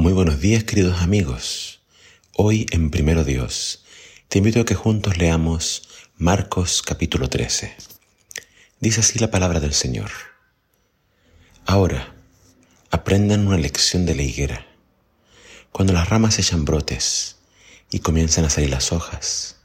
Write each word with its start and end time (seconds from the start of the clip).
Muy 0.00 0.12
buenos 0.12 0.38
días 0.38 0.62
queridos 0.62 1.02
amigos. 1.02 1.80
Hoy 2.36 2.66
en 2.70 2.92
Primero 2.92 3.24
Dios 3.24 3.84
te 4.28 4.38
invito 4.38 4.60
a 4.60 4.64
que 4.64 4.76
juntos 4.76 5.18
leamos 5.18 5.88
Marcos 6.16 6.82
capítulo 6.82 7.28
13. 7.28 7.74
Dice 8.78 9.00
así 9.00 9.18
la 9.18 9.32
palabra 9.32 9.58
del 9.58 9.74
Señor. 9.74 10.12
Ahora, 11.66 12.14
aprendan 12.92 13.48
una 13.48 13.58
lección 13.58 14.06
de 14.06 14.14
la 14.14 14.22
higuera. 14.22 14.68
Cuando 15.72 15.92
las 15.92 16.08
ramas 16.08 16.38
echan 16.38 16.64
brotes 16.64 17.38
y 17.90 17.98
comienzan 17.98 18.44
a 18.44 18.50
salir 18.50 18.70
las 18.70 18.92
hojas, 18.92 19.56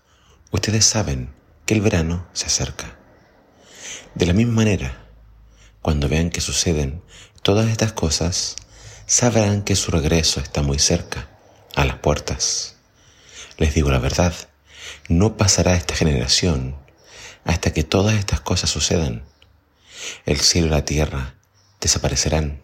ustedes 0.50 0.84
saben 0.84 1.30
que 1.68 1.76
el 1.76 1.82
verano 1.82 2.28
se 2.34 2.48
acerca. 2.48 2.98
De 4.16 4.26
la 4.26 4.34
misma 4.34 4.54
manera, 4.54 5.06
cuando 5.84 6.10
vean 6.10 6.32
que 6.32 6.42
suceden 6.42 7.04
todas 7.44 7.70
estas 7.70 7.94
cosas, 7.94 8.56
sabrán 9.06 9.64
que 9.64 9.76
su 9.76 9.92
regreso 9.92 10.40
está 10.40 10.62
muy 10.62 10.80
cerca, 10.80 11.30
a 11.76 11.86
las 11.86 11.98
puertas. 11.98 12.76
Les 13.58 13.74
digo 13.74 13.90
la 13.90 14.00
verdad, 14.00 14.34
no 15.10 15.38
pasará 15.38 15.76
esta 15.76 15.96
generación 15.96 16.76
hasta 17.46 17.74
que 17.74 17.84
todas 17.84 18.16
estas 18.16 18.42
cosas 18.42 18.70
sucedan. 18.70 19.24
El 20.26 20.40
cielo 20.40 20.68
y 20.68 20.72
la 20.72 20.86
tierra 20.86 21.36
desaparecerán, 21.82 22.62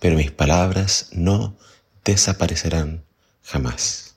pero 0.00 0.16
mis 0.16 0.30
palabras 0.30 1.08
no 1.12 1.56
desaparecerán 2.04 3.04
jamás. 3.42 4.16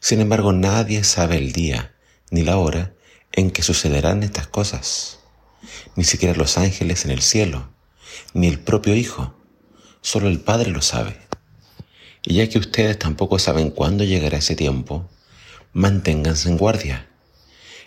Sin 0.00 0.20
embargo, 0.20 0.52
nadie 0.52 1.04
sabe 1.04 1.36
el 1.36 1.52
día 1.52 1.94
ni 2.30 2.42
la 2.42 2.56
hora 2.56 2.94
en 3.32 3.50
que 3.50 3.62
sucederán 3.62 4.22
estas 4.22 4.46
cosas, 4.46 5.18
ni 5.96 6.04
siquiera 6.04 6.34
los 6.34 6.58
ángeles 6.58 7.04
en 7.04 7.10
el 7.10 7.22
cielo, 7.22 7.70
ni 8.34 8.48
el 8.48 8.58
propio 8.58 8.94
Hijo 8.94 9.34
Solo 10.04 10.28
el 10.28 10.40
Padre 10.40 10.72
lo 10.72 10.82
sabe. 10.82 11.16
Y 12.24 12.34
ya 12.34 12.48
que 12.48 12.58
ustedes 12.58 12.98
tampoco 12.98 13.38
saben 13.38 13.70
cuándo 13.70 14.02
llegará 14.02 14.38
ese 14.38 14.56
tiempo, 14.56 15.08
manténganse 15.72 16.48
en 16.48 16.58
guardia. 16.58 17.08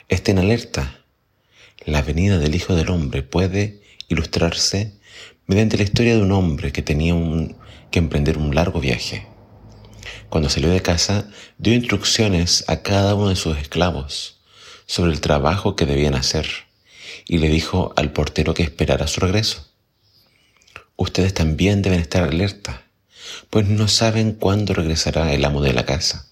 Estén 0.08 0.39
alerta. 0.39 1.02
La 1.86 2.02
venida 2.02 2.38
del 2.39 2.55
Hijo 2.55 2.73
del 2.73 2.89
Hombre 2.89 3.21
puede 3.21 3.81
ilustrarse 4.08 4.93
mediante 5.45 5.75
la 5.75 5.83
historia 5.83 6.16
de 6.16 6.21
un 6.21 6.31
hombre 6.31 6.71
que 6.71 6.81
tenía 6.81 7.13
que 7.91 7.99
emprender 7.99 8.38
un 8.38 8.55
largo 8.55 8.80
viaje. 8.80 9.27
Cuando 10.30 10.49
salió 10.49 10.69
de 10.69 10.81
casa, 10.81 11.30
dio 11.58 11.73
instrucciones 11.73 12.63
a 12.67 12.81
cada 12.81 13.13
uno 13.13 13.27
de 13.27 13.36
sus 13.36 13.58
esclavos 13.58 14.39
sobre 14.86 15.11
el 15.11 15.19
trabajo 15.19 15.75
que 15.75 15.86
debían 15.86 16.16
hacer 16.16 16.47
y 17.27 17.39
le 17.39 17.49
dijo 17.49 17.93
al 17.97 18.13
portero 18.13 18.53
que 18.53 18.63
esperara 18.63 19.05
su 19.08 19.19
regreso 19.19 19.74
ustedes 20.97 21.33
también 21.33 21.81
deben 21.81 21.99
estar 21.99 22.23
alerta, 22.23 22.83
pues 23.49 23.67
no 23.67 23.88
saben 23.88 24.33
cuándo 24.33 24.73
regresará 24.73 25.33
el 25.33 25.45
amo 25.45 25.61
de 25.61 25.73
la 25.73 25.85
casa, 25.85 26.27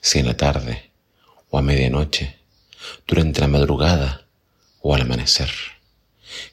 si 0.00 0.18
en 0.18 0.26
la 0.26 0.36
tarde 0.36 0.90
o 1.50 1.58
a 1.58 1.62
medianoche, 1.62 2.36
durante 3.06 3.40
la 3.40 3.48
madrugada 3.48 4.26
o 4.80 4.94
al 4.94 5.02
amanecer. 5.02 5.50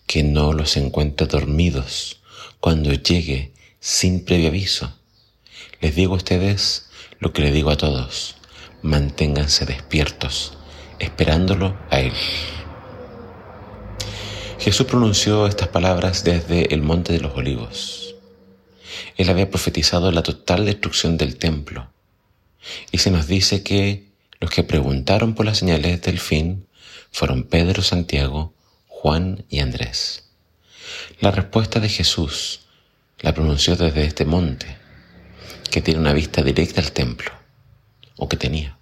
Que 0.05 0.23
no 0.23 0.53
los 0.53 0.77
encuentre 0.77 1.27
dormidos 1.27 2.21
cuando 2.59 2.93
llegue 2.93 3.51
sin 3.79 4.23
previo 4.23 4.47
aviso. 4.49 4.97
Les 5.81 5.95
digo 5.95 6.13
a 6.13 6.17
ustedes 6.17 6.87
lo 7.19 7.33
que 7.33 7.41
le 7.41 7.51
digo 7.51 7.71
a 7.71 7.77
todos, 7.77 8.35
manténganse 8.81 9.65
despiertos, 9.65 10.57
esperándolo 10.99 11.77
a 11.89 11.99
Él. 11.99 12.13
Jesús 14.63 14.87
pronunció 14.87 15.45
estas 15.45 15.67
palabras 15.67 16.23
desde 16.23 16.73
el 16.73 16.81
Monte 16.81 17.11
de 17.11 17.19
los 17.19 17.35
Olivos. 17.35 18.15
Él 19.17 19.29
había 19.29 19.49
profetizado 19.49 20.09
la 20.09 20.23
total 20.23 20.63
destrucción 20.63 21.17
del 21.17 21.35
templo. 21.35 21.91
Y 22.89 22.99
se 22.99 23.11
nos 23.11 23.27
dice 23.27 23.61
que 23.61 24.07
los 24.39 24.51
que 24.51 24.63
preguntaron 24.63 25.35
por 25.35 25.45
las 25.45 25.57
señales 25.57 26.01
del 26.03 26.17
fin 26.17 26.65
fueron 27.11 27.43
Pedro, 27.43 27.81
Santiago, 27.81 28.53
Juan 28.87 29.43
y 29.49 29.59
Andrés. 29.59 30.29
La 31.19 31.31
respuesta 31.31 31.81
de 31.81 31.89
Jesús 31.89 32.61
la 33.19 33.33
pronunció 33.33 33.75
desde 33.75 34.05
este 34.05 34.23
monte, 34.23 34.77
que 35.71 35.81
tiene 35.81 35.99
una 35.99 36.13
vista 36.13 36.41
directa 36.41 36.79
al 36.79 36.93
templo, 36.93 37.33
o 38.15 38.29
que 38.29 38.37
tenía. 38.37 38.77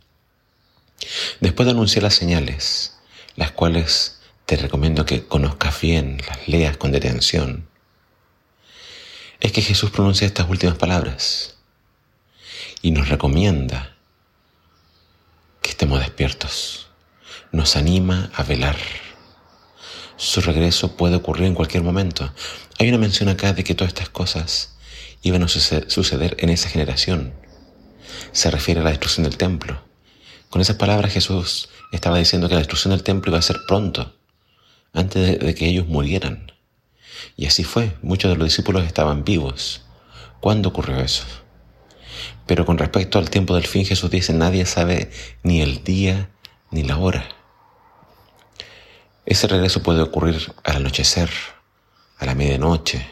Después 1.40 1.66
de 1.66 1.72
anunciar 1.72 2.04
las 2.04 2.14
señales, 2.14 2.98
las 3.36 3.50
cuales 3.50 4.21
te 4.52 4.58
recomiendo 4.58 5.06
que 5.06 5.26
conozcas 5.26 5.80
bien, 5.80 6.22
las 6.28 6.46
leas 6.46 6.76
con 6.76 6.92
detención, 6.92 7.70
es 9.40 9.54
que 9.54 9.62
Jesús 9.62 9.92
pronuncia 9.92 10.28
estas 10.28 10.50
últimas 10.50 10.76
palabras 10.76 11.56
y 12.82 12.92
nos 12.92 13.08
recomienda 13.08 13.96
que 15.62 15.70
estemos 15.70 16.02
despiertos, 16.02 16.90
nos 17.54 17.78
anima 17.78 18.30
a 18.36 18.44
velar. 18.44 18.76
Su 20.18 20.42
regreso 20.42 20.98
puede 20.98 21.16
ocurrir 21.16 21.46
en 21.46 21.56
cualquier 21.56 21.84
momento. 21.84 22.34
Hay 22.78 22.90
una 22.90 22.98
mención 22.98 23.30
acá 23.30 23.54
de 23.54 23.64
que 23.64 23.74
todas 23.74 23.94
estas 23.94 24.10
cosas 24.10 24.76
iban 25.22 25.44
a 25.44 25.48
suceder 25.48 26.36
en 26.40 26.50
esa 26.50 26.68
generación. 26.68 27.34
Se 28.34 28.52
refiere 28.52 28.82
a 28.82 28.84
la 28.84 28.90
destrucción 28.90 29.24
del 29.24 29.38
templo. 29.38 29.82
Con 30.50 30.60
esas 30.60 30.76
palabras 30.76 31.14
Jesús 31.14 31.70
estaba 31.94 32.18
diciendo 32.18 32.50
que 32.50 32.56
la 32.56 32.60
destrucción 32.60 32.92
del 32.92 33.04
templo 33.04 33.32
iba 33.32 33.40
a 33.40 33.44
ser 33.44 33.62
pronto 33.66 34.18
antes 34.94 35.40
de, 35.40 35.56
que 35.56 35.68
ellos 35.68 35.88
murieran. 35.88 36.52
Y 37.38 37.46
así 37.46 37.64
fue, 37.64 37.96
muchos 38.02 38.32
de 38.32 38.38
los 38.38 38.48
discípulos 38.48 38.86
estaban 38.86 39.24
vivos. 39.24 39.84
¿Cuándo 40.40 40.70
ocurrió 40.70 41.00
eso? 41.00 41.26
Pero 42.46 42.66
con 42.66 42.78
respecto 42.78 43.20
al 43.20 43.30
tiempo 43.30 43.56
del 43.56 43.68
fin, 43.68 43.86
Jesús 43.86 44.10
dice, 44.10 44.34
nadie 44.34 44.66
sabe 44.66 45.12
ni 45.44 45.62
el 45.62 45.84
día 45.84 46.30
ni 46.72 46.84
la 46.84 46.98
hora. 46.98 47.28
Ese 49.26 49.48
regreso 49.48 49.84
puede 49.84 50.02
ocurrir 50.02 50.54
al 50.64 50.78
anochecer, 50.78 51.30
a 52.18 52.26
la 52.26 52.36
medianoche, 52.36 53.06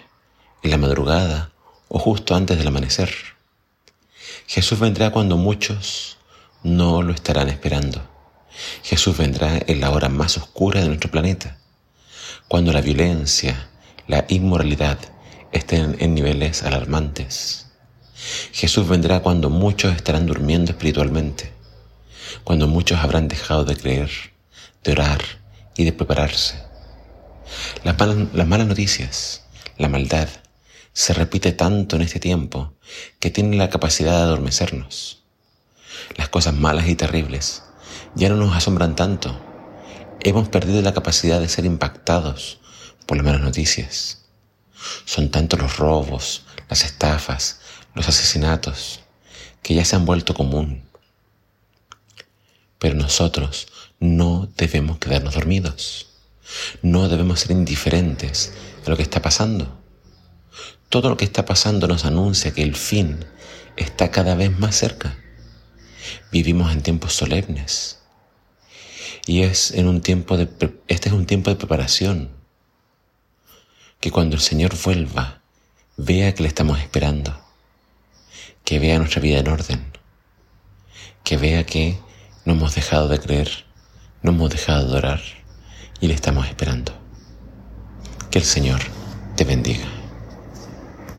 en 0.64 0.72
la 0.72 0.78
madrugada 0.78 1.52
o 1.88 2.00
justo 2.00 2.36
antes 2.36 2.58
del 2.58 2.68
amanecer. 2.68 3.14
Jesús 4.48 4.80
vendrá 4.80 5.12
cuando 5.12 5.38
muchos 5.38 6.18
no 6.64 7.02
lo 7.04 7.14
estarán 7.14 7.50
esperando. 7.50 8.02
Jesús 8.84 9.18
vendrá 9.18 9.60
en 9.68 9.80
la 9.80 9.92
hora 9.92 10.10
más 10.10 10.38
oscura 10.38 10.82
de 10.82 10.88
nuestro 10.88 11.12
planeta 11.12 11.60
cuando 12.50 12.74
la 12.74 12.82
violencia, 12.82 13.70
la 14.08 14.26
inmoralidad 14.28 14.98
estén 15.52 15.96
en 16.00 16.16
niveles 16.16 16.64
alarmantes. 16.64 17.68
Jesús 18.52 18.90
vendrá 18.90 19.20
cuando 19.20 19.52
muchos 19.52 19.96
estarán 19.96 20.26
durmiendo 20.26 20.72
espiritualmente, 20.72 21.54
cuando 22.44 22.68
muchos 22.68 22.98
habrán 22.98 23.28
dejado 23.28 23.66
de 23.66 23.76
creer, 23.78 24.10
de 24.84 24.94
orar 24.94 25.22
y 25.78 25.84
de 25.84 25.94
prepararse. 25.94 26.56
Las 27.84 28.00
malas, 28.00 28.68
noticias, 28.68 29.46
la 29.78 29.88
maldad, 29.88 30.28
se 30.92 31.14
repite 31.14 31.52
tanto 31.52 31.98
en 31.98 32.02
este 32.02 32.20
tiempo 32.20 32.74
que 33.20 33.30
tiene 33.30 33.58
la 33.58 33.70
capacidad 33.70 34.18
de 34.18 34.24
adormecernos. 34.24 35.22
Las 36.18 36.30
cosas 36.30 36.56
malas 36.56 36.88
y 36.88 36.96
terribles 36.96 37.62
ya 38.16 38.28
no 38.30 38.38
nos 38.38 38.56
asombran 38.56 38.96
tanto 38.96 39.49
hemos 40.22 40.50
perdido 40.50 40.82
la 40.82 40.94
capacidad 40.94 41.40
de 41.40 41.50
ser 41.50 41.66
impactados 41.66 42.60
por 43.06 43.18
las 43.18 43.26
malas 43.26 43.42
noticias. 43.42 44.26
Son 45.06 45.30
tantos 45.30 45.60
los 45.60 45.78
robos, 45.78 46.46
las 46.70 46.84
estafas, 46.84 47.62
los 47.96 48.08
asesinatos, 48.08 49.02
que 49.62 49.76
ya 49.76 49.86
se 49.86 49.96
han 49.96 50.06
vuelto 50.06 50.34
común. 50.34 50.84
Pero 52.78 52.96
nosotros 52.96 53.68
no 54.00 54.50
debemos 54.58 55.00
quedarnos 55.00 55.34
dormidos. 55.34 56.08
No 56.82 57.10
debemos 57.10 57.42
ser 57.42 57.52
indiferentes 57.52 58.54
a 58.86 58.90
lo 58.90 58.98
que 58.98 59.04
está 59.04 59.22
pasando. 59.22 59.78
Todo 60.90 61.10
lo 61.10 61.18
que 61.18 61.26
está 61.26 61.46
pasando 61.46 61.88
nos 61.88 62.06
anuncia 62.06 62.54
que 62.54 62.64
el 62.64 62.76
fin 62.76 63.26
está 63.76 64.12
cada 64.12 64.36
vez 64.36 64.58
más 64.58 64.76
cerca. 64.76 65.18
Vivimos 66.32 66.72
en 66.72 66.82
tiempos 66.82 67.14
solemnes 67.14 67.99
y 69.30 69.44
es 69.44 69.70
en 69.70 69.88
un 69.88 70.02
tiempo 70.02 70.38
de, 70.38 70.50
este 70.88 71.10
es 71.10 71.14
un 71.14 71.28
tiempo 71.28 71.52
de 71.52 71.56
preparación. 71.56 72.32
Que 74.00 74.10
cuando 74.10 74.36
el 74.36 74.42
Señor 74.42 74.74
vuelva, 74.84 75.42
vea 75.98 76.34
que 76.34 76.42
le 76.42 76.50
estamos 76.50 76.80
esperando. 76.80 77.40
Que 78.64 78.80
vea 78.80 78.98
nuestra 78.98 79.22
vida 79.22 79.38
en 79.38 79.48
orden. 79.48 79.86
Que 81.24 81.38
vea 81.38 81.64
que 81.64 82.00
no 82.44 82.54
hemos 82.54 82.74
dejado 82.74 83.08
de 83.08 83.20
creer, 83.20 83.66
no 84.24 84.32
hemos 84.32 84.50
dejado 84.50 84.90
de 84.90 84.98
orar 84.98 85.22
y 86.02 86.08
le 86.08 86.16
estamos 86.16 86.48
esperando. 86.48 86.92
Que 88.32 88.40
el 88.40 88.46
Señor 88.46 88.80
te 89.36 89.44
bendiga. 89.44 89.99